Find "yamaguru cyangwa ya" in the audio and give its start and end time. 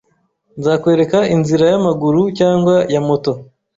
1.71-3.01